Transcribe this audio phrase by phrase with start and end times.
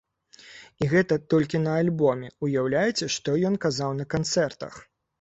[0.85, 4.87] І гэта толькі на альбоме, уяўляеце што ён казаў на канцэртах?